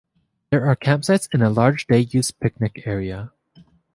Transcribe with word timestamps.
There 0.49 0.65
are 0.65 0.75
campsites 0.75 1.29
and 1.31 1.43
a 1.43 1.51
large 1.51 1.85
day-use 1.85 2.31
picnic 2.31 2.87
area. 2.87 3.33